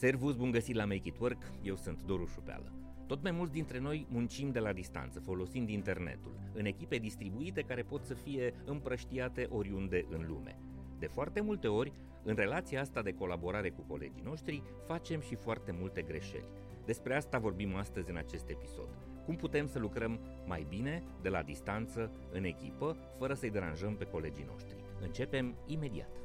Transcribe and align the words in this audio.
Servus, 0.00 0.36
bun 0.36 0.50
găsit 0.50 0.74
la 0.74 0.84
Make 0.84 1.00
It 1.08 1.18
Work, 1.18 1.52
eu 1.62 1.76
sunt 1.76 2.02
Doru 2.02 2.26
Șupeală. 2.26 2.72
Tot 3.06 3.22
mai 3.22 3.30
mulți 3.30 3.52
dintre 3.52 3.78
noi 3.78 4.06
muncim 4.10 4.50
de 4.50 4.58
la 4.58 4.72
distanță, 4.72 5.20
folosind 5.20 5.68
internetul, 5.68 6.40
în 6.52 6.64
echipe 6.64 6.96
distribuite 6.96 7.60
care 7.60 7.82
pot 7.82 8.04
să 8.04 8.14
fie 8.14 8.54
împrăștiate 8.64 9.46
oriunde 9.50 10.06
în 10.10 10.26
lume. 10.28 10.58
De 10.98 11.06
foarte 11.06 11.40
multe 11.40 11.68
ori, 11.68 11.92
în 12.22 12.34
relația 12.34 12.80
asta 12.80 13.02
de 13.02 13.12
colaborare 13.12 13.70
cu 13.70 13.84
colegii 13.88 14.22
noștri, 14.24 14.62
facem 14.86 15.20
și 15.20 15.34
foarte 15.34 15.76
multe 15.78 16.02
greșeli. 16.02 16.48
Despre 16.84 17.14
asta 17.14 17.38
vorbim 17.38 17.74
astăzi 17.74 18.10
în 18.10 18.16
acest 18.16 18.48
episod. 18.48 18.88
Cum 19.24 19.36
putem 19.36 19.66
să 19.66 19.78
lucrăm 19.78 20.20
mai 20.46 20.66
bine, 20.68 21.02
de 21.22 21.28
la 21.28 21.42
distanță, 21.42 22.10
în 22.32 22.44
echipă, 22.44 22.96
fără 23.18 23.34
să-i 23.34 23.50
deranjăm 23.50 23.96
pe 23.96 24.04
colegii 24.04 24.46
noștri. 24.48 24.84
Începem 25.00 25.54
imediat. 25.66 26.20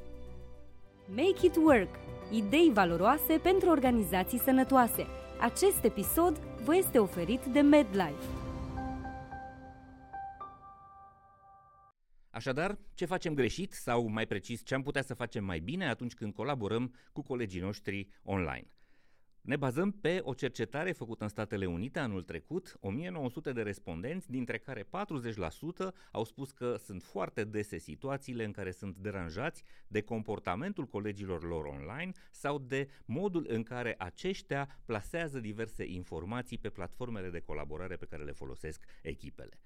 Make 1.08 1.46
it 1.46 1.56
work! 1.56 1.90
Idei 2.32 2.72
valoroase 2.74 3.38
pentru 3.44 3.70
organizații 3.70 4.40
sănătoase. 4.40 5.06
Acest 5.40 5.84
episod 5.84 6.38
vă 6.64 6.76
este 6.76 7.00
oferit 7.00 7.46
de 7.46 7.60
MedLife. 7.62 8.24
Așadar, 12.30 12.78
ce 12.94 13.06
facem 13.06 13.34
greșit 13.34 13.74
sau 13.74 14.08
mai 14.08 14.26
precis 14.26 14.64
ce 14.64 14.74
am 14.76 14.82
putea 14.82 15.02
să 15.02 15.14
facem 15.14 15.44
mai 15.44 15.60
bine 15.60 15.90
atunci 15.90 16.14
când 16.14 16.34
colaborăm 16.34 16.94
cu 17.14 17.22
colegii 17.22 17.62
noștri 17.62 18.08
online? 18.24 18.75
Ne 19.46 19.56
bazăm 19.56 19.92
pe 19.92 20.20
o 20.24 20.34
cercetare 20.34 20.92
făcută 20.92 21.24
în 21.24 21.30
Statele 21.30 21.66
Unite 21.66 22.00
anul 22.00 22.24
trecut, 22.24 22.78
1900 22.80 23.52
de 23.52 23.62
respondenți, 23.62 24.30
dintre 24.32 24.58
care 24.58 24.84
40% 24.84 24.88
au 26.12 26.24
spus 26.24 26.52
că 26.52 26.76
sunt 26.78 27.04
foarte 27.04 27.44
dese 27.44 27.78
situațiile 27.78 28.44
în 28.44 28.52
care 28.52 28.72
sunt 28.72 28.98
deranjați 28.98 29.64
de 29.88 30.02
comportamentul 30.02 30.86
colegilor 30.86 31.44
lor 31.44 31.66
online 31.66 32.12
sau 32.32 32.60
de 32.60 32.88
modul 33.06 33.46
în 33.50 33.64
care 33.64 33.96
aceștia 33.98 34.80
plasează 34.86 35.40
diverse 35.40 35.86
informații 35.86 36.58
pe 36.58 36.70
platformele 36.70 37.30
de 37.30 37.40
colaborare 37.40 37.96
pe 37.96 38.06
care 38.06 38.24
le 38.24 38.32
folosesc 38.32 38.84
echipele. 39.02 39.60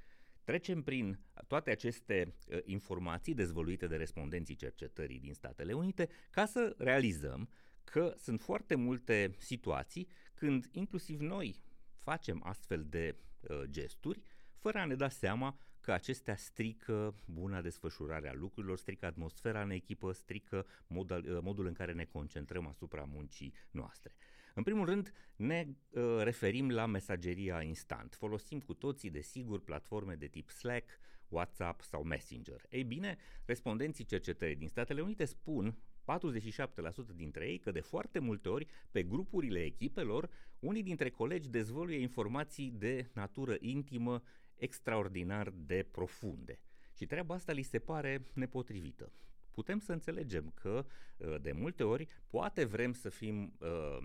Trecem 0.43 0.81
prin 0.81 1.19
toate 1.47 1.71
aceste 1.71 2.33
uh, 2.47 2.57
informații 2.63 3.33
dezvăluite 3.33 3.87
de 3.87 3.95
respondenții 3.95 4.55
cercetării 4.55 5.19
din 5.19 5.33
Statele 5.33 5.73
Unite 5.73 6.09
ca 6.29 6.45
să 6.45 6.75
realizăm 6.77 7.49
că 7.83 8.13
sunt 8.17 8.41
foarte 8.41 8.75
multe 8.75 9.35
situații 9.37 10.07
când 10.33 10.69
inclusiv 10.71 11.19
noi 11.19 11.61
facem 11.95 12.41
astfel 12.43 12.85
de 12.89 13.15
uh, 13.41 13.61
gesturi 13.69 14.21
fără 14.55 14.77
a 14.77 14.85
ne 14.85 14.95
da 14.95 15.09
seama 15.09 15.57
că 15.81 15.91
acestea 15.91 16.35
strică 16.35 17.15
buna 17.25 17.61
desfășurare 17.61 18.29
a 18.29 18.33
lucrurilor, 18.33 18.77
strică 18.77 19.05
atmosfera 19.05 19.61
în 19.61 19.69
echipă, 19.69 20.11
strică 20.11 20.65
modul, 20.87 21.35
uh, 21.35 21.39
modul 21.41 21.65
în 21.65 21.73
care 21.73 21.93
ne 21.93 22.05
concentrăm 22.05 22.67
asupra 22.67 23.03
muncii 23.03 23.53
noastre. 23.71 24.13
În 24.53 24.63
primul 24.63 24.85
rând, 24.85 25.13
ne 25.35 25.67
uh, 25.89 26.17
referim 26.19 26.69
la 26.69 26.85
mesageria 26.85 27.61
instant. 27.61 28.15
Folosim 28.15 28.59
cu 28.59 28.73
toții, 28.73 29.09
desigur, 29.09 29.59
platforme 29.59 30.15
de 30.15 30.27
tip 30.27 30.49
Slack, 30.49 30.99
WhatsApp 31.27 31.81
sau 31.81 32.03
Messenger. 32.03 32.65
Ei 32.69 32.83
bine, 32.83 33.17
respondenții 33.45 34.05
cercetării 34.05 34.55
din 34.55 34.67
Statele 34.67 35.01
Unite 35.01 35.25
spun 35.25 35.77
47% 36.17 37.15
dintre 37.15 37.47
ei 37.47 37.57
că 37.57 37.71
de 37.71 37.79
foarte 37.79 38.19
multe 38.19 38.49
ori 38.49 38.67
pe 38.91 39.03
grupurile 39.03 39.59
echipelor 39.63 40.29
unii 40.59 40.83
dintre 40.83 41.09
colegi 41.09 41.49
dezvăluie 41.49 41.99
informații 41.99 42.71
de 42.71 43.09
natură 43.13 43.55
intimă 43.59 44.21
extraordinar 44.55 45.53
de 45.55 45.87
profunde. 45.91 46.59
Și 46.97 47.05
treaba 47.05 47.35
asta 47.35 47.51
li 47.51 47.61
se 47.61 47.79
pare 47.79 48.25
nepotrivită 48.33 49.11
putem 49.59 49.79
să 49.79 49.91
înțelegem 49.91 50.51
că 50.61 50.85
uh, 51.17 51.35
de 51.41 51.51
multe 51.51 51.83
ori 51.83 52.07
poate 52.29 52.65
vrem 52.65 52.93
să 52.93 53.09
fim, 53.09 53.53
uh, 53.59 53.97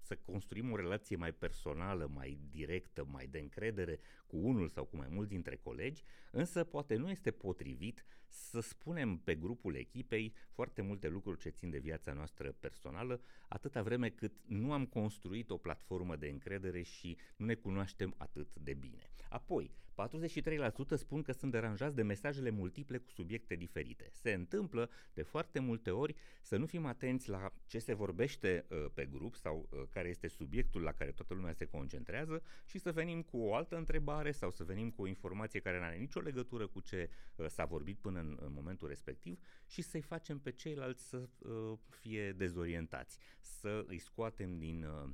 să 0.00 0.16
construim 0.24 0.72
o 0.72 0.76
relație 0.76 1.16
mai 1.16 1.32
personală, 1.32 2.10
mai 2.14 2.38
directă, 2.50 3.06
mai 3.10 3.26
de 3.26 3.38
încredere 3.38 4.00
cu 4.30 4.36
unul 4.36 4.68
sau 4.68 4.84
cu 4.84 4.96
mai 4.96 5.08
mulți 5.10 5.30
dintre 5.30 5.56
colegi, 5.56 6.02
însă 6.30 6.64
poate 6.64 6.96
nu 6.96 7.10
este 7.10 7.30
potrivit 7.30 8.04
să 8.28 8.60
spunem 8.60 9.16
pe 9.16 9.34
grupul 9.34 9.74
echipei 9.74 10.34
foarte 10.50 10.82
multe 10.82 11.08
lucruri 11.08 11.38
ce 11.38 11.48
țin 11.48 11.70
de 11.70 11.78
viața 11.78 12.12
noastră 12.12 12.52
personală, 12.60 13.20
atâta 13.48 13.82
vreme 13.82 14.08
cât 14.08 14.32
nu 14.46 14.72
am 14.72 14.86
construit 14.86 15.50
o 15.50 15.56
platformă 15.56 16.16
de 16.16 16.28
încredere 16.28 16.82
și 16.82 17.16
nu 17.36 17.46
ne 17.46 17.54
cunoaștem 17.54 18.14
atât 18.18 18.56
de 18.56 18.74
bine. 18.74 19.10
Apoi, 19.28 19.70
43% 20.08 20.96
spun 20.96 21.22
că 21.22 21.32
sunt 21.32 21.50
deranjați 21.50 21.94
de 21.94 22.02
mesajele 22.02 22.50
multiple 22.50 22.98
cu 22.98 23.10
subiecte 23.10 23.54
diferite. 23.54 24.08
Se 24.12 24.32
întâmplă 24.32 24.90
de 25.12 25.22
foarte 25.22 25.60
multe 25.60 25.90
ori 25.90 26.14
să 26.42 26.56
nu 26.56 26.66
fim 26.66 26.86
atenți 26.86 27.28
la 27.28 27.52
ce 27.66 27.78
se 27.78 27.94
vorbește 27.94 28.66
uh, 28.68 28.84
pe 28.94 29.06
grup 29.06 29.34
sau 29.34 29.68
uh, 29.70 29.82
care 29.90 30.08
este 30.08 30.28
subiectul 30.28 30.82
la 30.82 30.92
care 30.92 31.10
toată 31.10 31.34
lumea 31.34 31.52
se 31.52 31.64
concentrează 31.64 32.42
și 32.64 32.78
să 32.78 32.92
venim 32.92 33.22
cu 33.22 33.38
o 33.38 33.54
altă 33.54 33.76
întrebare 33.76 34.19
sau 34.28 34.50
să 34.50 34.64
venim 34.64 34.90
cu 34.90 35.02
o 35.02 35.06
informație 35.06 35.60
care 35.60 35.78
nu 35.78 35.84
are 35.84 35.96
nicio 35.96 36.20
legătură 36.20 36.66
cu 36.66 36.80
ce 36.80 37.10
uh, 37.36 37.46
s-a 37.48 37.64
vorbit 37.64 37.98
până 37.98 38.20
în, 38.20 38.38
în 38.40 38.52
momentul 38.52 38.88
respectiv 38.88 39.38
și 39.66 39.82
să-i 39.82 40.00
facem 40.00 40.38
pe 40.38 40.50
ceilalți 40.50 41.08
să 41.08 41.28
uh, 41.38 41.78
fie 41.88 42.32
dezorientați, 42.32 43.18
să 43.40 43.84
îi 43.86 43.98
scoatem 43.98 44.58
din 44.58 44.84
uh, 44.84 45.10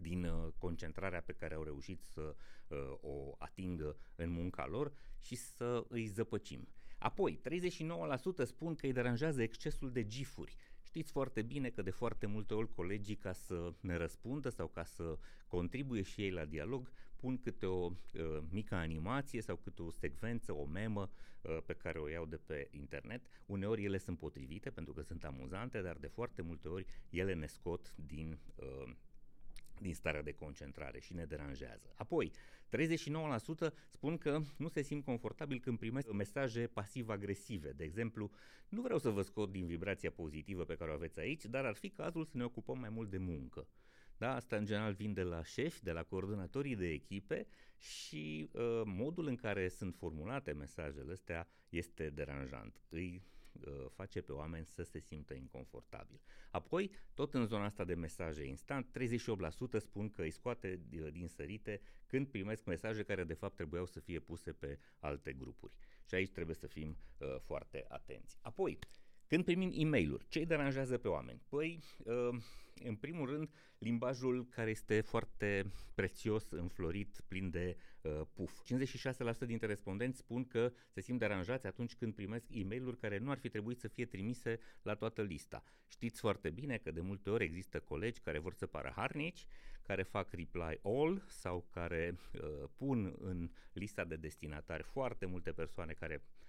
din 0.00 0.24
uh, 0.24 0.52
concentrarea 0.58 1.20
pe 1.20 1.32
care 1.32 1.54
au 1.54 1.62
reușit 1.62 2.02
să 2.02 2.34
uh, 2.68 2.78
o 3.00 3.34
atingă 3.38 3.96
în 4.14 4.30
munca 4.30 4.66
lor 4.66 4.92
și 5.18 5.34
să 5.34 5.84
îi 5.88 6.06
zăpăcim. 6.06 6.68
Apoi, 6.98 7.40
39% 8.42 8.44
spun 8.44 8.74
că 8.74 8.86
îi 8.86 8.92
deranjează 8.92 9.42
excesul 9.42 9.92
de 9.92 10.06
gifuri. 10.06 10.56
Știți 10.82 11.12
foarte 11.12 11.42
bine 11.42 11.70
că 11.70 11.82
de 11.82 11.90
foarte 11.90 12.26
multe 12.26 12.54
ori 12.54 12.74
colegii 12.74 13.16
ca 13.16 13.32
să 13.32 13.72
ne 13.80 13.96
răspundă 13.96 14.48
sau 14.48 14.68
ca 14.68 14.84
să 14.84 15.18
contribuie 15.46 16.02
și 16.02 16.22
ei 16.22 16.30
la 16.30 16.44
dialog 16.44 16.92
pun 17.22 17.38
câte 17.38 17.66
o 17.66 17.84
uh, 17.84 18.42
mică 18.50 18.74
animație 18.74 19.40
sau 19.40 19.56
câte 19.56 19.82
o 19.82 19.90
secvență, 19.90 20.52
o 20.52 20.64
memă 20.64 21.10
uh, 21.42 21.58
pe 21.66 21.72
care 21.72 21.98
o 21.98 22.08
iau 22.08 22.26
de 22.26 22.36
pe 22.36 22.68
internet. 22.70 23.22
Uneori 23.46 23.84
ele 23.84 23.98
sunt 23.98 24.18
potrivite 24.18 24.70
pentru 24.70 24.92
că 24.92 25.02
sunt 25.02 25.24
amuzante, 25.24 25.80
dar 25.80 25.96
de 25.96 26.06
foarte 26.06 26.42
multe 26.42 26.68
ori 26.68 26.86
ele 27.10 27.34
ne 27.34 27.46
scot 27.46 27.94
din 27.96 28.38
uh, 28.54 28.94
din 29.80 29.94
starea 29.94 30.22
de 30.22 30.32
concentrare 30.32 31.00
și 31.00 31.14
ne 31.14 31.24
deranjează. 31.24 31.92
Apoi, 31.96 32.30
39% 32.30 33.72
spun 33.88 34.18
că 34.18 34.40
nu 34.56 34.68
se 34.68 34.82
simt 34.82 35.04
confortabil 35.04 35.60
când 35.60 35.78
primesc 35.78 36.12
mesaje 36.12 36.66
pasiv-agresive. 36.66 37.72
De 37.72 37.84
exemplu, 37.84 38.30
nu 38.68 38.80
vreau 38.82 38.98
să 38.98 39.10
vă 39.10 39.22
scot 39.22 39.50
din 39.50 39.66
vibrația 39.66 40.10
pozitivă 40.10 40.64
pe 40.64 40.74
care 40.74 40.90
o 40.90 40.94
aveți 40.94 41.20
aici, 41.20 41.44
dar 41.44 41.64
ar 41.64 41.74
fi 41.74 41.90
cazul 41.90 42.24
să 42.24 42.36
ne 42.36 42.44
ocupăm 42.44 42.78
mai 42.78 42.88
mult 42.88 43.10
de 43.10 43.18
muncă. 43.18 43.66
Da, 44.22 44.34
asta 44.34 44.56
în 44.56 44.64
general 44.64 44.92
vin 44.92 45.12
de 45.12 45.22
la 45.22 45.44
șefi, 45.44 45.82
de 45.82 45.92
la 45.92 46.02
coordonatorii 46.02 46.76
de 46.76 46.88
echipe 46.88 47.46
și 47.78 48.50
uh, 48.52 48.82
modul 48.84 49.26
în 49.26 49.36
care 49.36 49.68
sunt 49.68 49.94
formulate 49.94 50.52
mesajele 50.52 51.12
astea 51.12 51.48
este 51.68 52.10
deranjant. 52.10 52.82
Îi 52.88 53.22
Uh, 53.52 53.86
face 53.90 54.20
pe 54.20 54.32
oameni 54.32 54.66
să 54.66 54.82
se 54.82 54.98
simtă 54.98 55.34
inconfortabil. 55.34 56.20
Apoi, 56.50 56.90
tot 57.14 57.34
în 57.34 57.46
zona 57.46 57.64
asta 57.64 57.84
de 57.84 57.94
mesaje 57.94 58.44
instant, 58.44 58.86
38% 59.78 59.78
spun 59.78 60.10
că 60.10 60.22
îi 60.22 60.30
scoate 60.30 60.80
uh, 60.92 61.12
din 61.12 61.28
sărite 61.28 61.80
când 62.06 62.26
primesc 62.26 62.64
mesaje 62.64 63.02
care 63.02 63.24
de 63.24 63.34
fapt 63.34 63.54
trebuiau 63.54 63.86
să 63.86 64.00
fie 64.00 64.18
puse 64.18 64.52
pe 64.52 64.78
alte 64.98 65.32
grupuri. 65.32 65.72
Și 66.08 66.14
aici 66.14 66.30
trebuie 66.30 66.54
să 66.56 66.66
fim 66.66 66.96
uh, 67.18 67.36
foarte 67.40 67.84
atenți. 67.88 68.38
Apoi, 68.40 68.78
când 69.32 69.44
primim 69.44 69.72
e 69.74 69.84
mail 69.84 70.20
ce 70.28 70.38
îi 70.38 70.46
deranjează 70.46 70.98
pe 70.98 71.08
oameni? 71.08 71.40
Păi, 71.48 71.82
uh, 72.04 72.40
în 72.84 72.94
primul 72.94 73.26
rând, 73.26 73.50
limbajul 73.78 74.46
care 74.46 74.70
este 74.70 75.00
foarte 75.00 75.72
prețios, 75.94 76.50
înflorit, 76.50 77.20
plin 77.28 77.50
de 77.50 77.76
uh, 78.02 78.20
puf. 78.32 78.52
56% 79.44 79.46
dintre 79.46 79.66
respondenți 79.66 80.18
spun 80.18 80.44
că 80.44 80.72
se 80.88 81.00
simt 81.00 81.18
deranjați 81.18 81.66
atunci 81.66 81.94
când 81.94 82.14
primesc 82.14 82.44
e 82.50 82.64
mail 82.64 82.94
care 82.94 83.18
nu 83.18 83.30
ar 83.30 83.38
fi 83.38 83.48
trebuit 83.48 83.78
să 83.78 83.88
fie 83.88 84.06
trimise 84.06 84.58
la 84.82 84.94
toată 84.94 85.22
lista. 85.22 85.62
Știți 85.88 86.20
foarte 86.20 86.50
bine 86.50 86.76
că 86.76 86.90
de 86.90 87.00
multe 87.00 87.30
ori 87.30 87.44
există 87.44 87.80
colegi 87.80 88.20
care 88.20 88.38
vor 88.38 88.52
să 88.54 88.66
pară 88.66 88.92
harnici, 88.96 89.46
care 89.82 90.02
fac 90.02 90.32
reply 90.32 90.80
all 90.82 91.24
sau 91.28 91.66
care 91.70 92.18
uh, 92.32 92.68
pun 92.76 93.14
în 93.18 93.50
lista 93.72 94.04
de 94.04 94.16
destinatari 94.16 94.82
foarte 94.82 95.26
multe 95.26 95.52
persoane 95.52 95.92
care 95.92 96.22
Uh, 96.24 96.41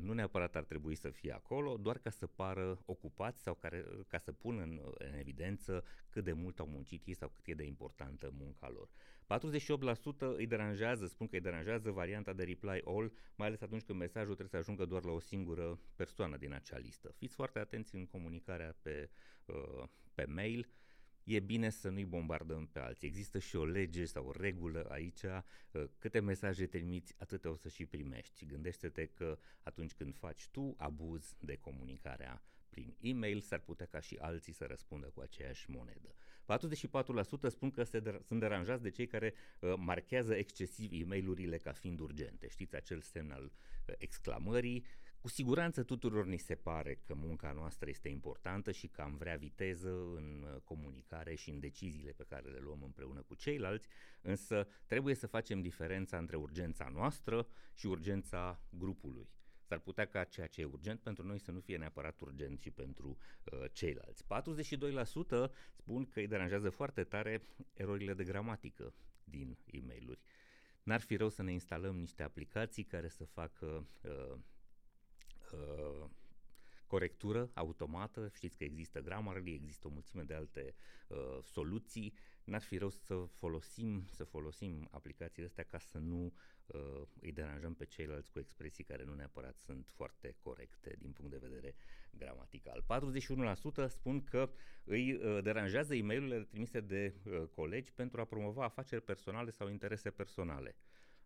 nu 0.00 0.12
neapărat 0.12 0.56
ar 0.56 0.64
trebui 0.64 0.94
să 0.94 1.10
fie 1.10 1.32
acolo, 1.32 1.76
doar 1.76 1.98
ca 1.98 2.10
să 2.10 2.26
pară 2.26 2.82
ocupați 2.84 3.42
sau 3.42 3.54
care, 3.54 3.84
ca 4.08 4.18
să 4.18 4.32
pună 4.32 4.62
în, 4.62 4.80
în 4.98 5.14
evidență 5.14 5.84
cât 6.10 6.24
de 6.24 6.32
mult 6.32 6.58
au 6.58 6.66
muncit 6.66 7.06
ei 7.06 7.14
sau 7.14 7.28
cât 7.28 7.46
e 7.46 7.54
de 7.54 7.64
importantă 7.64 8.30
munca 8.38 8.68
lor. 8.68 8.88
48% 10.34 10.36
îi 10.36 10.46
deranjează, 10.46 11.06
spun 11.06 11.26
că 11.26 11.34
îi 11.34 11.42
deranjează 11.42 11.90
varianta 11.90 12.32
de 12.32 12.44
reply 12.44 12.80
all, 12.84 13.12
mai 13.34 13.46
ales 13.46 13.60
atunci 13.60 13.82
când 13.82 13.98
mesajul 13.98 14.34
trebuie 14.34 14.48
să 14.48 14.56
ajungă 14.56 14.84
doar 14.84 15.04
la 15.04 15.12
o 15.12 15.20
singură 15.20 15.80
persoană 15.96 16.36
din 16.36 16.52
acea 16.52 16.78
listă. 16.78 17.14
Fiți 17.16 17.34
foarte 17.34 17.58
atenți 17.58 17.94
în 17.94 18.06
comunicarea 18.06 18.74
pe, 18.82 19.10
uh, 19.46 19.84
pe 20.14 20.24
mail, 20.24 20.68
e 21.28 21.40
bine 21.40 21.70
să 21.70 21.88
nu-i 21.88 22.04
bombardăm 22.04 22.66
pe 22.66 22.78
alții. 22.78 23.08
Există 23.08 23.38
și 23.38 23.56
o 23.56 23.64
lege 23.64 24.04
sau 24.04 24.26
o 24.26 24.32
regulă 24.32 24.86
aici, 24.90 25.22
uh, 25.22 25.84
câte 25.98 26.20
mesaje 26.20 26.66
trimiți, 26.66 27.14
atâtea 27.18 27.50
o 27.50 27.54
să 27.54 27.68
și 27.68 27.86
primești. 27.86 28.46
Gândește-te 28.46 29.06
că 29.06 29.38
atunci 29.62 29.92
când 29.92 30.16
faci 30.16 30.48
tu 30.48 30.74
abuz 30.76 31.36
de 31.40 31.56
comunicarea 31.56 32.42
prin 32.68 32.96
e-mail, 33.00 33.40
s-ar 33.40 33.58
putea 33.58 33.86
ca 33.86 34.00
și 34.00 34.16
alții 34.20 34.52
să 34.52 34.64
răspundă 34.64 35.06
cu 35.06 35.20
aceeași 35.20 35.70
monedă. 35.70 36.14
44% 36.44 37.48
spun 37.48 37.70
că 37.70 37.82
se 37.82 38.00
der- 38.00 38.20
sunt 38.22 38.40
deranjați 38.40 38.82
de 38.82 38.90
cei 38.90 39.06
care 39.06 39.34
uh, 39.60 39.74
marchează 39.76 40.34
excesiv 40.34 40.92
e 40.92 41.04
mail 41.04 41.58
ca 41.62 41.72
fiind 41.72 42.00
urgente. 42.00 42.48
Știți 42.48 42.76
acel 42.76 43.00
semn 43.00 43.30
al 43.30 43.44
uh, 43.44 43.94
exclamării? 43.98 44.84
Cu 45.20 45.28
siguranță 45.28 45.82
tuturor 45.82 46.26
ni 46.26 46.36
se 46.36 46.54
pare 46.54 46.94
că 47.06 47.14
munca 47.14 47.52
noastră 47.52 47.88
este 47.88 48.08
importantă 48.08 48.72
și 48.72 48.86
că 48.86 49.00
am 49.00 49.16
vrea 49.16 49.36
viteză 49.36 49.88
în 49.90 50.44
uh, 50.44 50.60
comunicare 50.64 51.34
și 51.34 51.50
în 51.50 51.60
deciziile 51.60 52.10
pe 52.10 52.24
care 52.28 52.48
le 52.48 52.58
luăm 52.58 52.82
împreună 52.82 53.22
cu 53.22 53.34
ceilalți, 53.34 53.88
însă 54.20 54.68
trebuie 54.86 55.14
să 55.14 55.26
facem 55.26 55.60
diferența 55.60 56.18
între 56.18 56.36
urgența 56.36 56.88
noastră 56.88 57.46
și 57.74 57.86
urgența 57.86 58.60
grupului. 58.70 59.28
S-ar 59.68 59.78
putea 59.78 60.06
ca 60.06 60.24
ceea 60.24 60.46
ce 60.46 60.60
e 60.60 60.64
urgent 60.64 61.00
pentru 61.00 61.26
noi 61.26 61.38
să 61.38 61.50
nu 61.50 61.60
fie 61.60 61.76
neapărat 61.76 62.20
urgent 62.20 62.60
și 62.60 62.70
pentru 62.70 63.16
uh, 63.52 63.64
ceilalți. 63.72 64.24
42% 64.24 65.52
spun 65.72 66.04
că 66.06 66.18
îi 66.18 66.26
deranjează 66.26 66.70
foarte 66.70 67.04
tare 67.04 67.42
erorile 67.74 68.14
de 68.14 68.24
gramatică 68.24 68.94
din 69.24 69.58
e 69.64 69.80
mail 69.86 70.18
N-ar 70.82 71.00
fi 71.00 71.16
rău 71.16 71.28
să 71.28 71.42
ne 71.42 71.52
instalăm 71.52 71.96
niște 71.96 72.22
aplicații 72.22 72.84
care 72.84 73.08
să 73.08 73.24
facă 73.24 73.86
uh, 74.02 74.38
uh, 75.52 76.10
corectură 76.86 77.50
automată, 77.54 78.30
știți 78.34 78.56
că 78.56 78.64
există 78.64 79.00
Grammarly, 79.00 79.54
există 79.54 79.86
o 79.86 79.90
mulțime 79.90 80.22
de 80.22 80.34
alte 80.34 80.74
uh, 81.08 81.38
soluții, 81.42 82.14
n-ar 82.44 82.62
fi 82.62 82.78
rău 82.78 82.88
să 82.90 83.14
folosim, 83.14 84.06
să 84.10 84.24
folosim 84.24 84.88
aplicațiile 84.90 85.46
astea 85.46 85.64
ca 85.64 85.78
să 85.78 85.98
nu 85.98 86.32
uh, 86.66 87.02
îi 87.20 87.32
deranjăm 87.32 87.74
pe 87.74 87.84
ceilalți 87.84 88.30
cu 88.30 88.38
expresii 88.38 88.84
care 88.84 89.04
nu 89.04 89.14
neapărat 89.14 89.56
sunt 89.56 89.88
foarte 89.88 90.34
corecte 90.42 90.96
din 90.98 91.12
punct 91.12 91.30
de 91.30 91.46
vedere 91.48 91.74
gramatical. 92.10 92.84
41% 93.86 93.88
spun 93.88 94.24
că 94.24 94.50
îi 94.84 95.14
uh, 95.14 95.42
deranjează 95.42 95.94
e 95.94 96.02
mail 96.02 96.44
trimise 96.44 96.80
de 96.80 97.14
uh, 97.24 97.42
colegi 97.54 97.92
pentru 97.92 98.20
a 98.20 98.24
promova 98.24 98.64
afaceri 98.64 99.02
personale 99.02 99.50
sau 99.50 99.68
interese 99.68 100.10
personale. 100.10 100.76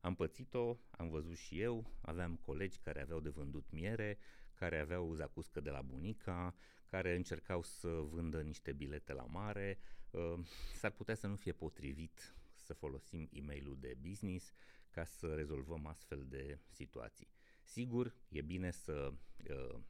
Am 0.03 0.15
pățit-o, 0.15 0.79
am 0.91 1.09
văzut 1.09 1.37
și 1.37 1.61
eu, 1.61 1.91
aveam 2.01 2.37
colegi 2.37 2.79
care 2.79 3.01
aveau 3.01 3.21
de 3.21 3.29
vândut 3.29 3.71
miere, 3.71 4.19
care 4.55 4.79
aveau 4.79 5.15
zacuscă 5.15 5.61
de 5.61 5.71
la 5.71 5.83
bunica, 5.83 6.55
care 6.87 7.15
încercau 7.17 7.63
să 7.63 7.89
vândă 7.89 8.41
niște 8.43 8.73
bilete 8.73 9.13
la 9.13 9.25
mare. 9.25 9.79
Uh, 10.11 10.39
s-ar 10.75 10.91
putea 10.91 11.15
să 11.15 11.27
nu 11.27 11.37
fie 11.37 11.53
potrivit 11.53 12.35
să 12.55 12.73
folosim 12.73 13.29
e 13.33 13.41
mail 13.41 13.77
de 13.81 13.97
business 14.01 14.53
ca 14.91 15.05
să 15.05 15.35
rezolvăm 15.35 15.87
astfel 15.87 16.27
de 16.29 16.59
situații. 16.69 17.29
Sigur, 17.63 18.15
e 18.29 18.41
bine 18.41 18.71
să 18.71 19.13
uh, 19.51 19.81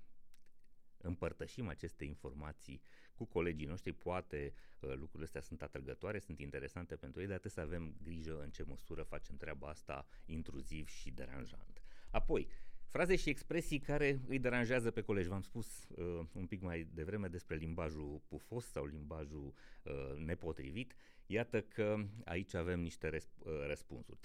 împărtășim 1.23 1.69
aceste 1.69 2.05
informații 2.05 2.83
cu 3.15 3.25
colegii 3.25 3.67
noștri, 3.67 3.93
poate 3.93 4.53
uh, 4.81 4.89
lucrurile 4.95 5.25
astea 5.25 5.41
sunt 5.41 5.63
atrăgătoare, 5.63 6.19
sunt 6.19 6.39
interesante 6.39 6.97
pentru 6.97 7.21
ei, 7.21 7.27
dar 7.27 7.39
trebuie 7.39 7.65
să 7.65 7.75
avem 7.75 7.95
grijă 8.03 8.41
în 8.41 8.51
ce 8.51 8.63
măsură 8.63 9.03
facem 9.03 9.37
treaba 9.37 9.69
asta 9.69 10.07
intruziv 10.25 10.89
și 10.89 11.11
deranjant. 11.11 11.83
Apoi, 12.11 12.49
Fraze 12.93 13.17
și 13.17 13.29
expresii 13.29 13.79
care 13.79 14.21
îi 14.29 14.39
deranjează 14.39 14.91
pe 14.91 15.01
colegi. 15.01 15.29
V-am 15.29 15.41
spus 15.41 15.89
uh, 15.89 16.21
un 16.33 16.47
pic 16.47 16.63
mai 16.63 16.89
devreme 16.95 17.29
despre 17.29 17.57
limbajul 17.57 18.21
pufos 18.29 18.67
sau 18.67 18.85
limbajul 18.85 19.55
uh, 19.83 19.93
nepotrivit. 20.25 20.95
Iată 21.27 21.61
că 21.61 21.97
aici 22.25 22.55
avem 22.55 22.81
niște 22.81 23.11
răsp- 23.11 23.45
uh, 23.45 23.53
răspunsuri. 23.67 24.19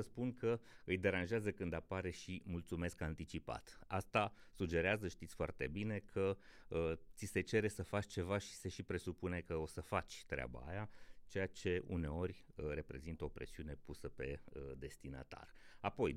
33% 0.00 0.02
spun 0.02 0.34
că 0.34 0.60
îi 0.84 0.98
deranjează 0.98 1.50
când 1.50 1.72
apare 1.72 2.10
și 2.10 2.42
mulțumesc 2.44 3.00
anticipat. 3.00 3.78
Asta 3.86 4.32
sugerează, 4.50 5.08
știți 5.08 5.34
foarte 5.34 5.66
bine, 5.66 6.02
că 6.12 6.36
uh, 6.68 6.92
ți 7.14 7.26
se 7.26 7.40
cere 7.40 7.68
să 7.68 7.82
faci 7.82 8.06
ceva 8.06 8.38
și 8.38 8.52
se 8.52 8.68
și 8.68 8.82
presupune 8.82 9.40
că 9.40 9.56
o 9.56 9.66
să 9.66 9.80
faci 9.80 10.24
treaba 10.26 10.64
aia 10.66 10.88
ceea 11.32 11.46
ce 11.46 11.82
uneori 11.86 12.44
uh, 12.54 12.64
reprezintă 12.68 13.24
o 13.24 13.28
presiune 13.28 13.78
pusă 13.84 14.08
pe 14.08 14.40
uh, 14.44 14.62
destinatar. 14.78 15.54
Apoi, 15.80 16.14
29% 16.14 16.16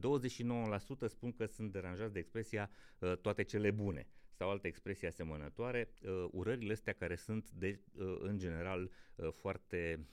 spun 1.07 1.31
că 1.31 1.45
sunt 1.45 1.71
deranjați 1.71 2.13
de 2.13 2.19
expresia 2.19 2.69
uh, 3.00 3.17
toate 3.17 3.44
cele 3.44 3.71
bune 3.71 4.07
sau 4.38 4.50
alte 4.50 4.67
expresii 4.67 5.07
asemănătoare, 5.07 5.89
urările 6.31 6.73
astea 6.73 6.94
care 6.94 7.15
sunt 7.15 7.50
de, 7.50 7.79
în 8.19 8.38
general 8.38 8.91
foarte 9.31 10.07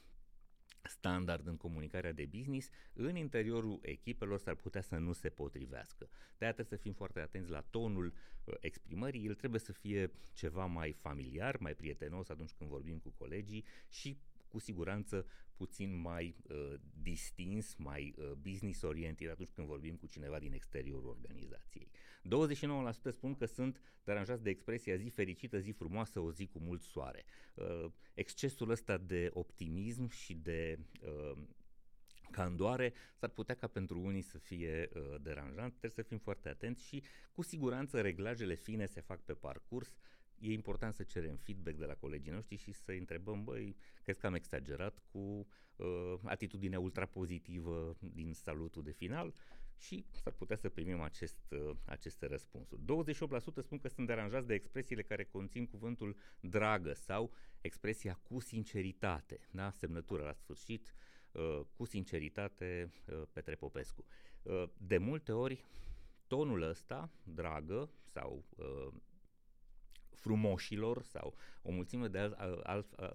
standard 0.83 1.47
în 1.47 1.57
comunicarea 1.57 2.13
de 2.13 2.27
business, 2.27 2.69
în 2.93 3.17
interiorul 3.17 3.79
echipelor 3.83 4.39
s-ar 4.39 4.55
putea 4.55 4.81
să 4.81 4.97
nu 4.97 5.13
se 5.13 5.29
potrivească. 5.29 6.09
De 6.39 6.45
aia 6.45 6.53
trebuie 6.53 6.79
să 6.79 6.83
fim 6.83 6.93
foarte 6.93 7.21
atenți 7.21 7.51
la 7.51 7.61
tonul 7.61 8.13
exprimării, 8.61 9.27
el 9.27 9.35
trebuie 9.35 9.61
să 9.61 9.73
fie 9.73 10.13
ceva 10.33 10.67
mai 10.67 10.93
familiar, 10.93 11.57
mai 11.57 11.75
prietenos 11.75 12.29
atunci 12.29 12.53
când 12.53 12.71
vorbim 12.71 12.99
cu 12.99 13.11
colegii 13.19 13.65
și 13.89 14.19
cu 14.53 14.59
siguranță 14.59 15.27
puțin 15.57 16.01
mai 16.01 16.37
uh, 16.43 16.75
distins, 17.03 17.75
mai 17.75 18.15
uh, 18.17 18.31
business 18.31 18.83
orientat 18.83 19.29
atunci 19.29 19.51
când 19.51 19.67
vorbim 19.67 19.97
cu 19.97 20.07
cineva 20.07 20.39
din 20.39 20.53
exteriorul 20.53 21.09
organizației. 21.09 21.91
29% 23.11 23.13
spun 23.13 23.35
că 23.35 23.47
sunt 23.47 23.81
deranjați 24.05 24.43
de 24.43 24.51
expresia 24.51 24.97
zi 24.97 25.09
fericită, 25.09 25.59
zi 25.59 25.71
frumoasă, 25.71 26.21
o 26.21 26.33
zi 26.33 26.47
cu 26.47 26.59
mult 26.59 26.83
soare. 26.83 27.25
Uh, 27.55 27.87
excesul 28.15 28.71
ăsta 28.71 28.99
de 28.99 29.31
optimism 29.33 30.09
și 30.09 30.35
de 30.35 30.79
uh, 31.03 31.39
candoare, 32.31 32.93
s-ar 33.15 33.29
putea 33.29 33.55
ca 33.55 33.67
pentru 33.67 34.01
unii 34.01 34.23
să 34.23 34.39
fie 34.39 34.89
uh, 34.95 35.21
deranjant, 35.21 35.71
trebuie 35.71 35.91
să 35.91 36.03
fim 36.03 36.19
foarte 36.19 36.49
atenți 36.49 36.87
și 36.87 37.03
cu 37.33 37.43
siguranță 37.43 38.01
reglajele 38.01 38.55
fine 38.55 38.87
se 38.87 39.01
fac 39.01 39.21
pe 39.25 39.35
parcurs, 39.35 39.97
e 40.43 40.53
important 40.53 40.95
să 40.95 41.03
cerem 41.03 41.37
feedback 41.37 41.77
de 41.77 41.85
la 41.85 41.95
colegii 41.95 42.33
noștri 42.33 42.57
și 42.57 42.73
să 42.73 42.93
întrebăm, 42.93 43.45
băi, 43.45 43.77
crezi 44.03 44.19
că 44.19 44.27
am 44.27 44.35
exagerat 44.35 44.99
cu 45.11 45.47
uh, 45.77 46.15
atitudinea 46.25 46.81
ultrapozitivă 46.81 47.97
din 48.01 48.35
salutul 48.35 48.83
de 48.83 48.91
final 48.91 49.35
și 49.79 50.05
s-ar 50.11 50.33
putea 50.33 50.57
să 50.57 50.69
primim 50.69 51.01
acest, 51.01 51.39
uh, 51.51 51.77
aceste 51.85 52.27
răspunsuri. 52.27 52.81
28% 52.81 52.85
spun 53.63 53.79
că 53.79 53.89
sunt 53.89 54.07
deranjați 54.07 54.47
de 54.47 54.55
expresiile 54.55 55.03
care 55.03 55.25
conțin 55.25 55.67
cuvântul 55.67 56.17
dragă 56.41 56.93
sau 56.93 57.33
expresia 57.61 58.15
cu 58.23 58.41
sinceritate, 58.41 59.41
da? 59.51 59.71
semnătura 59.71 60.25
la 60.25 60.33
sfârșit, 60.33 60.95
uh, 61.33 61.61
cu 61.77 61.85
sinceritate 61.85 62.93
uh, 63.07 63.23
Petre 63.33 63.55
Popescu. 63.55 64.05
Uh, 64.43 64.65
de 64.77 64.99
multe 64.99 65.33
ori, 65.33 65.65
tonul 66.27 66.63
ăsta, 66.63 67.11
dragă 67.25 67.91
sau 68.13 68.45
uh, 68.57 68.93
frumoșilor 70.23 71.03
sau 71.03 71.35
o 71.63 71.71
mulțime 71.71 72.09
de 72.09 72.37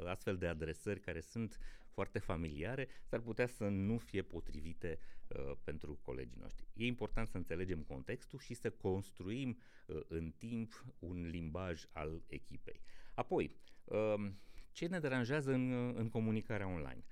astfel 0.06 0.38
de 0.38 0.48
adresări 0.48 1.00
care 1.00 1.20
sunt 1.20 1.60
foarte 1.98 2.20
familiare, 2.20 2.88
s-ar 3.04 3.20
putea 3.20 3.48
să 3.48 3.68
nu 3.68 3.98
fie 3.98 4.22
potrivite 4.22 5.00
uh, 5.28 5.52
pentru 5.64 6.00
colegii 6.02 6.38
noștri. 6.40 6.68
E 6.74 6.86
important 6.86 7.28
să 7.28 7.38
înțelegem 7.38 7.82
contextul 7.82 8.40
și 8.40 8.54
să 8.54 8.70
construim 8.70 9.58
uh, 9.88 10.00
în 10.08 10.32
timp 10.38 10.86
un 11.00 11.28
limbaj 11.30 11.84
al 11.92 12.24
echipei. 12.28 12.82
Apoi, 13.14 13.56
uh, 13.84 14.32
ce 14.72 14.88
ne 14.88 15.00
deranjează 15.00 15.52
în, 15.52 15.94
în 15.96 16.10
comunicarea 16.10 16.68
online? 16.68 17.04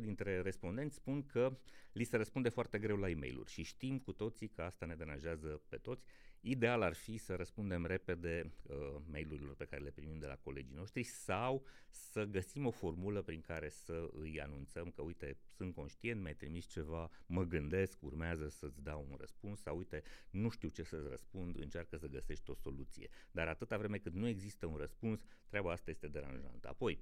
dintre 0.00 0.40
respondenți 0.40 0.96
spun 0.96 1.26
că 1.26 1.58
li 1.92 2.04
se 2.04 2.16
răspunde 2.16 2.48
foarte 2.48 2.78
greu 2.78 2.96
la 2.96 3.08
e 3.08 3.14
mail 3.14 3.44
și 3.46 3.62
știm 3.62 3.98
cu 3.98 4.12
toții 4.12 4.48
că 4.48 4.62
asta 4.62 4.86
ne 4.86 4.94
deranjează 4.94 5.62
pe 5.68 5.76
toți. 5.76 6.04
Ideal 6.40 6.82
ar 6.82 6.94
fi 6.94 7.16
să 7.16 7.34
răspundem 7.34 7.86
repede 7.86 8.52
uh, 8.62 8.76
mail-urilor 9.10 9.54
pe 9.54 9.64
care 9.64 9.82
le 9.82 9.90
primim 9.90 10.18
de 10.18 10.26
la 10.26 10.36
colegii 10.36 10.74
noștri 10.74 11.02
sau 11.02 11.64
să 11.88 12.24
găsim 12.24 12.66
o 12.66 12.70
formulă 12.70 13.22
prin 13.22 13.40
care 13.40 13.68
să 13.68 14.08
îi 14.12 14.40
anunțăm 14.40 14.90
că 14.90 15.02
uite, 15.02 15.36
sunt 15.56 15.74
conștient, 15.74 16.20
mi-ai 16.20 16.34
trimis 16.34 16.66
ceva, 16.66 17.10
mă 17.26 17.44
gândesc, 17.44 18.02
urmează 18.02 18.48
să-ți 18.48 18.82
dau 18.82 19.06
un 19.10 19.16
răspuns 19.20 19.60
sau 19.60 19.76
uite, 19.76 20.02
nu 20.30 20.48
știu 20.48 20.68
ce 20.68 20.82
să-ți 20.82 21.08
răspund, 21.08 21.58
încearcă 21.58 21.96
să 21.96 22.06
găsești 22.06 22.50
o 22.50 22.54
soluție. 22.54 23.08
Dar 23.30 23.48
atâta 23.48 23.76
vreme 23.76 23.98
cât 23.98 24.12
nu 24.12 24.26
există 24.26 24.66
un 24.66 24.76
răspuns, 24.76 25.20
treaba 25.48 25.72
asta 25.72 25.90
este 25.90 26.08
deranjantă. 26.08 26.68
Apoi, 26.68 26.98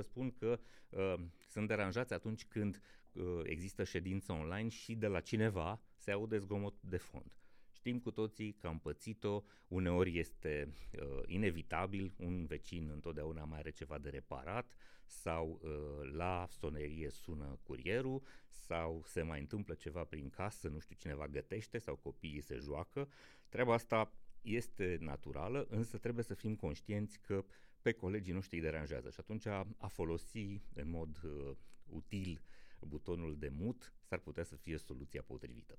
47% 0.00 0.02
spun 0.02 0.30
că 0.30 0.60
uh, 0.88 1.14
sunt 1.48 1.68
deranjați 1.68 2.12
atunci 2.12 2.46
când 2.46 2.80
uh, 3.12 3.40
există 3.42 3.84
ședință 3.84 4.32
online 4.32 4.68
și 4.68 4.94
de 4.94 5.06
la 5.06 5.20
cineva 5.20 5.80
se 5.96 6.10
aude 6.10 6.38
zgomot 6.38 6.82
de 6.82 6.96
fond. 6.96 7.32
Știm 7.80 7.98
cu 7.98 8.10
toții 8.10 8.52
că 8.52 8.66
am 8.66 8.78
pățit-o, 8.78 9.42
uneori 9.68 10.18
este 10.18 10.74
uh, 10.92 11.22
inevitabil, 11.26 12.12
un 12.16 12.46
vecin 12.46 12.90
întotdeauna 12.92 13.44
mai 13.44 13.58
are 13.58 13.70
ceva 13.70 13.98
de 13.98 14.08
reparat 14.08 14.76
sau 15.06 15.60
uh, 15.62 16.10
la 16.12 16.46
sonerie 16.50 17.10
sună 17.10 17.58
curierul 17.62 18.22
sau 18.48 19.02
se 19.06 19.22
mai 19.22 19.40
întâmplă 19.40 19.74
ceva 19.74 20.04
prin 20.04 20.30
casă, 20.30 20.68
nu 20.68 20.78
știu, 20.78 20.94
cineva 20.98 21.26
gătește 21.28 21.78
sau 21.78 21.96
copiii 21.96 22.40
se 22.40 22.56
joacă. 22.56 23.08
Treaba 23.48 23.74
asta 23.74 24.12
este 24.40 24.96
naturală, 25.00 25.66
însă 25.70 25.98
trebuie 25.98 26.24
să 26.24 26.34
fim 26.34 26.56
conștienți 26.56 27.20
că 27.20 27.44
pe 27.82 27.92
colegii 27.92 28.32
noștri 28.32 28.56
îi 28.56 28.62
deranjează 28.62 29.10
și 29.10 29.20
atunci 29.20 29.46
a, 29.46 29.66
a 29.76 29.86
folosi 29.86 30.62
în 30.74 30.90
mod 30.90 31.20
uh, 31.24 31.56
util 31.86 32.40
butonul 32.86 33.36
de 33.38 33.48
mut 33.48 33.94
s-ar 34.02 34.18
putea 34.18 34.44
să 34.44 34.56
fie 34.56 34.76
soluția 34.76 35.22
potrivită. 35.22 35.78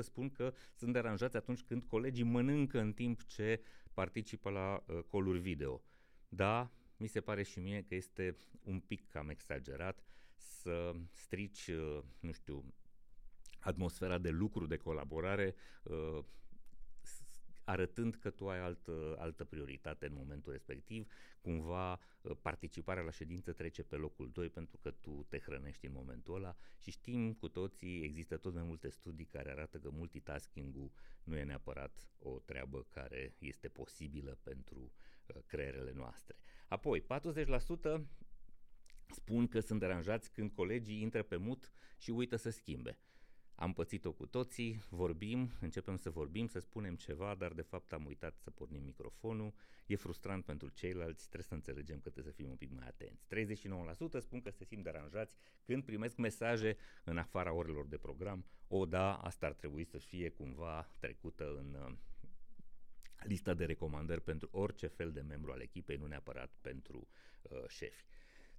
spun 0.00 0.30
că 0.30 0.52
sunt 0.74 0.92
deranjați 0.92 1.36
atunci 1.36 1.62
când 1.62 1.84
colegii 1.84 2.24
mănâncă 2.24 2.78
în 2.80 2.92
timp 2.92 3.24
ce 3.24 3.62
participă 3.94 4.50
la 4.50 4.84
uh, 4.86 5.02
coluri 5.02 5.38
video. 5.38 5.82
Da, 6.28 6.70
mi 6.96 7.08
se 7.08 7.20
pare 7.20 7.42
și 7.42 7.60
mie 7.60 7.82
că 7.82 7.94
este 7.94 8.36
un 8.62 8.80
pic 8.80 9.08
cam 9.08 9.28
exagerat 9.28 10.02
să 10.34 10.94
strici, 11.12 11.66
uh, 11.66 12.02
nu 12.20 12.32
știu, 12.32 12.64
atmosfera 13.60 14.18
de 14.18 14.30
lucru, 14.30 14.66
de 14.66 14.76
colaborare, 14.76 15.54
uh, 15.82 16.24
arătând 17.70 18.14
că 18.14 18.30
tu 18.30 18.48
ai 18.48 18.58
altă, 18.58 19.16
altă 19.18 19.44
prioritate 19.44 20.06
în 20.06 20.12
momentul 20.14 20.52
respectiv, 20.52 21.12
cumva 21.40 21.92
uh, 21.92 22.36
participarea 22.42 23.02
la 23.02 23.10
ședință 23.10 23.52
trece 23.52 23.82
pe 23.82 23.96
locul 23.96 24.30
2 24.32 24.48
pentru 24.48 24.76
că 24.76 24.90
tu 24.90 25.26
te 25.28 25.38
hrănești 25.38 25.86
în 25.86 25.92
momentul 25.92 26.34
ăla 26.34 26.56
și 26.78 26.90
știm 26.90 27.32
cu 27.32 27.48
toții, 27.48 28.02
există 28.02 28.36
tot 28.36 28.54
mai 28.54 28.62
multe 28.62 28.88
studii 28.88 29.24
care 29.24 29.50
arată 29.50 29.78
că 29.78 29.90
multitasking-ul 29.90 30.90
nu 31.24 31.36
e 31.36 31.44
neapărat 31.44 32.10
o 32.18 32.38
treabă 32.38 32.86
care 32.90 33.34
este 33.38 33.68
posibilă 33.68 34.38
pentru 34.42 34.92
creierele 35.46 35.92
noastre. 35.92 36.36
Apoi, 36.68 37.02
40% 37.02 37.06
spun 39.10 39.48
că 39.48 39.60
sunt 39.60 39.80
deranjați 39.80 40.32
când 40.32 40.50
colegii 40.50 41.00
intră 41.00 41.22
pe 41.22 41.36
mut 41.36 41.72
și 41.98 42.10
uită 42.10 42.36
să 42.36 42.50
schimbe. 42.50 42.98
Am 43.60 43.72
pățit-o 43.72 44.12
cu 44.12 44.26
toții, 44.26 44.82
vorbim, 44.88 45.50
începem 45.60 45.96
să 45.96 46.10
vorbim, 46.10 46.46
să 46.46 46.58
spunem 46.58 46.96
ceva, 46.96 47.34
dar 47.34 47.52
de 47.52 47.62
fapt 47.62 47.92
am 47.92 48.06
uitat 48.06 48.36
să 48.38 48.50
pornim 48.50 48.82
microfonul. 48.82 49.54
E 49.86 49.96
frustrant 49.96 50.44
pentru 50.44 50.68
ceilalți, 50.68 51.22
trebuie 51.22 51.48
să 51.48 51.54
înțelegem 51.54 52.00
că 52.00 52.10
trebuie 52.10 52.32
să 52.32 52.38
fim 52.40 52.50
un 52.50 52.56
pic 52.56 52.70
mai 52.70 52.86
atenți. 52.86 53.26
39% 54.18 54.20
spun 54.20 54.40
că 54.40 54.50
se 54.50 54.64
simt 54.64 54.84
deranjați 54.84 55.36
când 55.64 55.84
primesc 55.84 56.16
mesaje 56.16 56.76
în 57.04 57.18
afara 57.18 57.52
orelor 57.52 57.86
de 57.86 57.98
program. 57.98 58.44
O, 58.68 58.86
da, 58.86 59.16
asta 59.16 59.46
ar 59.46 59.54
trebui 59.54 59.84
să 59.84 59.98
fie 59.98 60.28
cumva 60.28 60.90
trecută 60.98 61.54
în 61.56 61.74
uh, 61.74 61.96
lista 63.22 63.54
de 63.54 63.64
recomandări 63.64 64.22
pentru 64.22 64.48
orice 64.52 64.86
fel 64.86 65.12
de 65.12 65.20
membru 65.20 65.52
al 65.52 65.60
echipei, 65.60 65.96
nu 65.96 66.06
neapărat 66.06 66.52
pentru 66.60 67.08
uh, 67.42 67.64
șefi. 67.68 68.04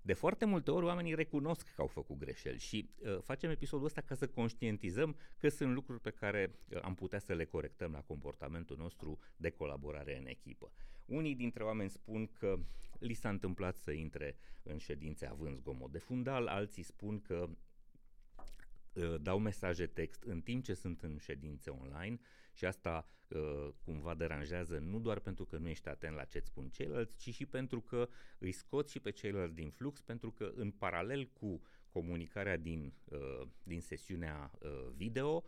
De 0.01 0.13
foarte 0.13 0.46
multe 0.46 0.72
ori 0.72 0.86
oamenii 0.86 1.15
recunosc 1.15 1.74
că 1.75 1.81
au 1.81 1.88
făcut 1.88 2.17
greșeli 2.17 2.60
și 2.60 2.89
uh, 3.00 3.17
facem 3.22 3.50
episodul 3.50 3.86
ăsta 3.86 4.01
ca 4.01 4.15
să 4.15 4.27
conștientizăm 4.27 5.15
că 5.38 5.50
sunt 5.50 5.74
lucruri 5.74 6.01
pe 6.01 6.10
care 6.10 6.55
uh, 6.70 6.79
am 6.81 6.96
putea 6.96 7.20
să 7.20 7.34
le 7.34 7.46
corectăm 7.46 7.91
la 7.91 8.01
comportamentul 8.01 8.77
nostru 8.77 9.20
de 9.36 9.50
colaborare 9.50 10.17
în 10.17 10.25
echipă. 10.25 10.72
Unii 11.05 11.36
dintre 11.36 11.63
oameni 11.63 11.89
spun 11.89 12.27
că 12.27 12.60
li 13.00 13.13
s-a 13.13 13.29
întâmplat 13.29 13.75
să 13.75 13.91
intre 13.91 14.38
în 14.63 14.77
ședințe 14.77 15.25
având 15.25 15.58
zgomot 15.58 15.91
de 15.91 15.98
fundal, 15.98 16.48
alții 16.48 16.84
spun 16.84 17.22
că 17.22 17.50
uh, 18.93 19.15
dau 19.22 19.39
mesaje 19.39 19.88
text 19.88 20.24
în 20.24 20.41
timp 20.41 20.63
ce 20.63 20.74
sunt 20.74 21.01
în 21.01 21.17
ședințe 21.17 21.70
online 21.70 22.20
și 22.53 22.65
asta 22.65 23.08
uh, 23.27 23.67
cumva 23.84 24.13
deranjează 24.13 24.77
nu 24.77 25.00
doar 25.00 25.20
pentru 25.20 25.46
că 25.46 25.58
nu 25.58 25.67
ești 25.67 25.88
atent 25.88 26.15
la 26.15 26.24
ce-ți 26.24 26.48
spun 26.48 26.70
ceilalți, 26.70 27.17
ci 27.17 27.34
și 27.34 27.46
pentru 27.46 27.81
că 27.81 28.10
îi 28.39 28.51
scoți 28.51 28.91
și 28.91 29.00
pe 29.00 29.12
ceilalți 29.12 29.55
din 29.55 29.70
flux, 29.70 30.01
pentru 30.01 30.31
că 30.31 30.51
în 30.55 30.72
paralel 30.72 31.25
cu 31.25 31.62
comunicarea 31.89 32.58
din, 32.58 32.93
uh, 33.05 33.48
din 33.63 33.81
sesiunea 33.81 34.51
uh, 34.60 34.88
video, 34.96 35.43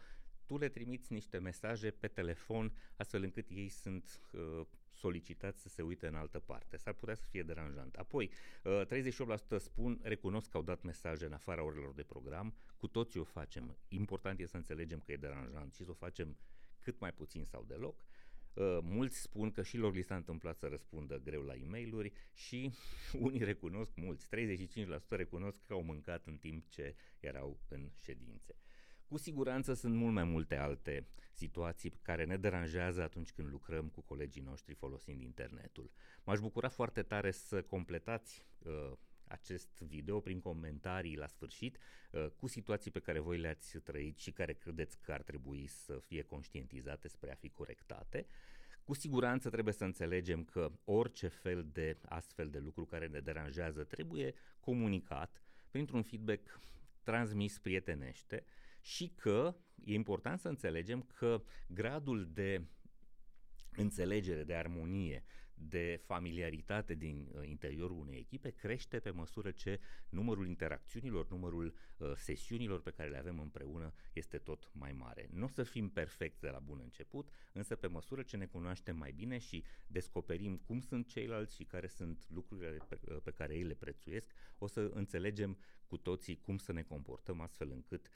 tu 0.45 0.57
le 0.57 0.69
trimiți 0.69 1.13
niște 1.13 1.37
mesaje 1.37 1.91
pe 1.91 2.07
telefon 2.07 2.73
astfel 2.95 3.23
încât 3.23 3.49
ei 3.49 3.69
sunt 3.69 4.21
uh, 4.31 4.65
solicitați 4.93 5.61
să 5.61 5.69
se 5.69 5.81
uite 5.81 6.07
în 6.07 6.15
altă 6.15 6.39
parte. 6.39 6.77
S-ar 6.77 6.93
putea 6.93 7.15
să 7.15 7.25
fie 7.29 7.43
deranjant. 7.43 7.95
Apoi, 7.95 8.31
uh, 8.63 8.81
38% 8.85 9.57
spun, 9.57 9.99
recunosc 10.01 10.49
că 10.49 10.57
au 10.57 10.63
dat 10.63 10.81
mesaje 10.81 11.25
în 11.25 11.33
afara 11.33 11.63
orelor 11.63 11.93
de 11.93 12.03
program, 12.03 12.53
cu 12.77 12.87
toții 12.87 13.19
o 13.19 13.23
facem. 13.23 13.77
Important 13.87 14.39
e 14.39 14.45
să 14.45 14.57
înțelegem 14.57 14.99
că 14.99 15.11
e 15.11 15.15
deranjant 15.17 15.73
și 15.73 15.83
să 15.83 15.89
o 15.89 15.93
facem 15.93 16.37
cât 16.83 16.99
mai 16.99 17.13
puțin 17.13 17.45
sau 17.45 17.63
deloc. 17.67 18.05
Uh, 18.53 18.77
mulți 18.81 19.21
spun 19.21 19.51
că 19.51 19.63
și 19.63 19.77
lor 19.77 19.93
li 19.93 20.03
s-a 20.03 20.15
întâmplat 20.15 20.57
să 20.57 20.67
răspundă 20.67 21.19
greu 21.23 21.41
la 21.41 21.55
e 21.55 21.65
mail 21.65 22.13
și 22.33 22.71
unii 23.25 23.43
recunosc, 23.43 23.91
mulți, 23.95 24.27
35% 24.27 25.07
recunosc 25.09 25.57
că 25.67 25.73
au 25.73 25.83
mâncat 25.83 26.25
în 26.25 26.37
timp 26.37 26.69
ce 26.69 26.95
erau 27.19 27.59
în 27.67 27.89
ședințe. 27.99 28.55
Cu 29.07 29.17
siguranță 29.17 29.73
sunt 29.73 29.95
mult 29.95 30.13
mai 30.13 30.23
multe 30.23 30.55
alte 30.55 31.07
situații 31.33 31.89
care 32.01 32.25
ne 32.25 32.37
deranjează 32.37 33.01
atunci 33.01 33.31
când 33.31 33.49
lucrăm 33.49 33.87
cu 33.87 34.01
colegii 34.01 34.41
noștri 34.41 34.73
folosind 34.73 35.21
internetul. 35.21 35.91
M-aș 36.23 36.39
bucura 36.39 36.69
foarte 36.69 37.01
tare 37.01 37.31
să 37.31 37.61
completați 37.61 38.45
uh, 38.59 38.91
acest 39.33 39.81
video 39.81 40.19
prin 40.19 40.39
comentarii 40.39 41.15
la 41.15 41.27
sfârșit 41.27 41.77
uh, 42.11 42.27
cu 42.37 42.47
situații 42.47 42.91
pe 42.91 42.99
care 42.99 43.19
voi 43.19 43.37
le-ați 43.37 43.77
trăit 43.77 44.17
și 44.17 44.31
care 44.31 44.53
credeți 44.53 44.97
că 45.01 45.11
ar 45.11 45.21
trebui 45.21 45.67
să 45.67 45.99
fie 45.99 46.21
conștientizate 46.21 47.07
spre 47.07 47.31
a 47.31 47.35
fi 47.35 47.49
corectate. 47.49 48.25
Cu 48.83 48.93
siguranță 48.93 49.49
trebuie 49.49 49.73
să 49.73 49.83
înțelegem 49.83 50.43
că 50.43 50.71
orice 50.83 51.27
fel 51.27 51.65
de 51.71 51.97
astfel 52.01 52.49
de 52.49 52.59
lucru 52.59 52.85
care 52.85 53.07
ne 53.07 53.19
deranjează 53.19 53.83
trebuie 53.83 54.33
comunicat 54.59 55.43
printr-un 55.71 56.03
feedback 56.03 56.59
transmis 57.03 57.59
prietenește 57.59 58.45
și 58.81 59.07
că 59.07 59.55
e 59.83 59.93
important 59.93 60.39
să 60.39 60.47
înțelegem 60.47 61.01
că 61.01 61.43
gradul 61.67 62.29
de 62.33 62.65
înțelegere, 63.75 64.43
de 64.43 64.55
armonie, 64.55 65.23
de 65.55 66.01
familiaritate 66.03 66.93
din 66.93 67.27
uh, 67.31 67.47
interiorul 67.47 67.99
unei 67.99 68.17
echipe 68.17 68.49
crește 68.49 68.99
pe 68.99 69.09
măsură 69.09 69.51
ce 69.51 69.79
numărul 70.09 70.47
interacțiunilor, 70.47 71.29
numărul 71.29 71.73
uh, 71.97 72.11
sesiunilor 72.15 72.81
pe 72.81 72.91
care 72.91 73.09
le 73.09 73.17
avem 73.17 73.39
împreună 73.39 73.93
este 74.13 74.37
tot 74.37 74.69
mai 74.71 74.91
mare. 74.91 75.27
Nu 75.31 75.43
o 75.43 75.47
să 75.47 75.63
fim 75.63 75.89
perfecti 75.89 76.39
de 76.39 76.49
la 76.49 76.59
bun 76.59 76.79
început, 76.83 77.29
însă 77.51 77.75
pe 77.75 77.87
măsură 77.87 78.21
ce 78.21 78.37
ne 78.37 78.45
cunoaștem 78.45 78.97
mai 78.97 79.11
bine 79.11 79.37
și 79.37 79.63
descoperim 79.87 80.57
cum 80.57 80.81
sunt 80.81 81.07
ceilalți 81.07 81.55
și 81.55 81.63
care 81.63 81.87
sunt 81.87 82.25
lucrurile 82.29 82.77
pe, 82.87 82.99
uh, 83.05 83.17
pe 83.23 83.31
care 83.31 83.55
ei 83.55 83.63
le 83.63 83.73
prețuiesc, 83.73 84.31
o 84.57 84.67
să 84.67 84.91
înțelegem 84.93 85.57
cu 85.85 85.97
toții 85.97 86.41
cum 86.41 86.57
să 86.57 86.71
ne 86.71 86.81
comportăm 86.83 87.41
astfel 87.41 87.71
încât 87.71 88.07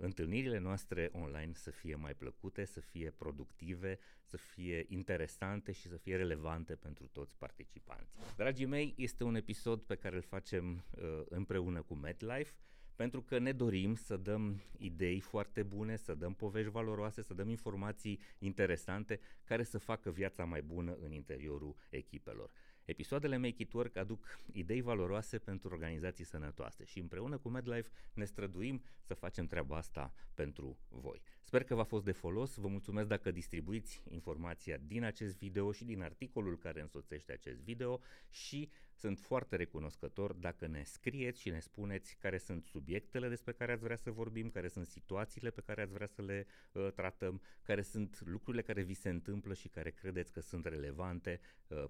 întâlnirile 0.00 0.58
noastre 0.58 1.10
online 1.12 1.52
să 1.54 1.70
fie 1.70 1.94
mai 1.94 2.14
plăcute, 2.14 2.64
să 2.64 2.80
fie 2.80 3.10
productive, 3.10 3.98
să 4.22 4.36
fie 4.36 4.84
interesante 4.88 5.72
și 5.72 5.88
să 5.88 5.96
fie 5.96 6.16
relevante 6.16 6.74
pentru 6.74 7.08
toți 7.12 7.36
participanții. 7.38 8.18
Dragii 8.36 8.66
mei, 8.66 8.94
este 8.96 9.24
un 9.24 9.34
episod 9.34 9.80
pe 9.80 9.94
care 9.94 10.16
îl 10.16 10.22
facem 10.22 10.84
uh, 10.90 11.22
împreună 11.28 11.82
cu 11.82 11.94
MedLife 11.94 12.54
pentru 13.00 13.22
că 13.22 13.38
ne 13.38 13.52
dorim 13.52 13.94
să 13.94 14.16
dăm 14.16 14.62
idei 14.78 15.20
foarte 15.20 15.62
bune, 15.62 15.96
să 15.96 16.14
dăm 16.14 16.34
povești 16.34 16.70
valoroase, 16.70 17.22
să 17.22 17.34
dăm 17.34 17.48
informații 17.48 18.20
interesante 18.38 19.20
care 19.44 19.62
să 19.62 19.78
facă 19.78 20.10
viața 20.10 20.44
mai 20.44 20.62
bună 20.62 20.96
în 21.00 21.12
interiorul 21.12 21.76
echipelor. 21.90 22.50
Episoadele 22.90 23.36
Make 23.36 23.62
It 23.62 23.72
Work 23.72 23.96
aduc 23.96 24.38
idei 24.52 24.80
valoroase 24.80 25.38
pentru 25.38 25.68
organizații 25.68 26.24
sănătoase 26.24 26.84
și 26.84 26.98
împreună 26.98 27.38
cu 27.38 27.48
MedLife 27.48 27.90
ne 28.12 28.24
străduim 28.24 28.82
să 29.00 29.14
facem 29.14 29.46
treaba 29.46 29.76
asta 29.76 30.12
pentru 30.34 30.78
voi. 30.88 31.22
Sper 31.42 31.64
că 31.64 31.74
v-a 31.74 31.84
fost 31.84 32.04
de 32.04 32.12
folos, 32.12 32.54
vă 32.54 32.68
mulțumesc 32.68 33.08
dacă 33.08 33.30
distribuiți 33.30 34.02
informația 34.08 34.76
din 34.86 35.04
acest 35.04 35.38
video 35.38 35.72
și 35.72 35.84
din 35.84 36.02
articolul 36.02 36.58
care 36.58 36.80
însoțește 36.80 37.32
acest 37.32 37.60
video 37.60 38.00
și 38.30 38.70
sunt 38.94 39.18
foarte 39.18 39.56
recunoscător 39.56 40.32
dacă 40.32 40.66
ne 40.66 40.82
scrieți 40.82 41.40
și 41.40 41.50
ne 41.50 41.60
spuneți 41.60 42.16
care 42.20 42.38
sunt 42.38 42.64
subiectele 42.64 43.28
despre 43.28 43.52
care 43.52 43.72
ați 43.72 43.82
vrea 43.82 43.96
să 43.96 44.10
vorbim, 44.10 44.50
care 44.50 44.68
sunt 44.68 44.86
situațiile 44.86 45.50
pe 45.50 45.60
care 45.60 45.82
ați 45.82 45.92
vrea 45.92 46.06
să 46.06 46.22
le 46.22 46.46
uh, 46.72 46.88
tratăm, 46.94 47.40
care 47.62 47.82
sunt 47.82 48.20
lucrurile 48.24 48.62
care 48.62 48.82
vi 48.82 48.94
se 48.94 49.08
întâmplă 49.08 49.54
și 49.54 49.68
care 49.68 49.90
credeți 49.90 50.32
că 50.32 50.40
sunt 50.40 50.66
relevante 50.66 51.40
uh, 51.68 51.84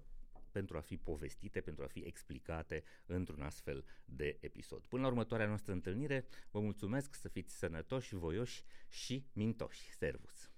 pentru 0.51 0.77
a 0.77 0.81
fi 0.81 0.97
povestite, 0.97 1.61
pentru 1.61 1.83
a 1.83 1.87
fi 1.87 1.99
explicate 1.99 2.83
într-un 3.05 3.41
astfel 3.41 3.85
de 4.05 4.37
episod. 4.39 4.85
Până 4.85 5.01
la 5.01 5.07
următoarea 5.07 5.47
noastră 5.47 5.73
întâlnire, 5.73 6.25
vă 6.51 6.59
mulțumesc 6.59 7.15
să 7.15 7.27
fiți 7.27 7.57
sănătoși, 7.57 8.15
voioși 8.15 8.63
și 8.89 9.25
mintoși. 9.33 9.93
Servus! 9.93 10.51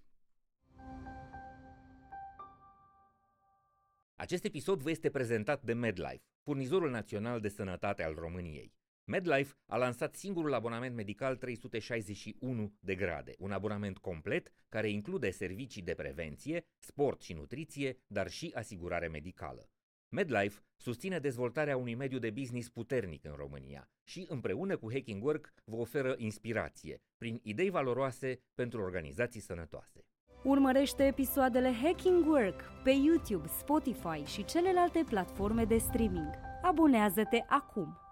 Acest 4.16 4.44
episod 4.44 4.82
vă 4.82 4.90
este 4.90 5.10
prezentat 5.10 5.64
de 5.64 5.74
MedLife, 5.74 6.24
furnizorul 6.44 6.90
național 6.90 7.40
de 7.40 7.50
sănătate 7.50 8.04
al 8.04 8.14
României. 8.14 8.74
MedLife 9.06 9.54
a 9.66 9.78
lansat 9.78 10.16
singurul 10.16 10.54
abonament 10.54 10.96
medical 10.96 11.36
361 11.36 12.74
de 12.80 12.96
grade, 12.96 13.34
un 13.38 13.52
abonament 13.52 13.98
complet 13.98 14.52
care 14.70 14.90
include 14.90 15.32
servicii 15.32 15.82
de 15.82 15.94
prevenție, 15.94 16.66
sport 16.80 17.22
și 17.22 17.34
nutriție, 17.34 17.98
dar 18.08 18.30
și 18.30 18.52
asigurare 18.56 19.08
medicală. 19.08 19.73
MedLife 20.14 20.60
susține 20.76 21.20
dezvoltarea 21.20 21.78
unui 21.78 21.96
mediu 21.96 22.20
de 22.20 22.30
business 22.30 22.70
puternic 22.70 23.26
în 23.26 23.34
România 23.36 23.90
și 24.04 24.26
împreună 24.30 24.78
cu 24.78 24.92
Hacking 24.92 25.24
Work 25.24 25.54
vă 25.64 25.76
oferă 25.76 26.14
inspirație 26.18 27.02
prin 27.18 27.40
idei 27.44 27.70
valoroase 27.70 28.40
pentru 28.54 28.82
organizații 28.82 29.42
sănătoase. 29.42 30.06
Urmărește 30.44 31.04
episoadele 31.04 31.72
Hacking 31.84 32.26
Work 32.28 32.62
pe 32.84 32.92
YouTube, 32.92 33.48
Spotify 33.48 34.24
și 34.26 34.46
celelalte 34.46 35.04
platforme 35.10 35.66
de 35.66 35.78
streaming. 35.78 36.30
Abonează-te 36.62 37.44
acum! 37.48 38.03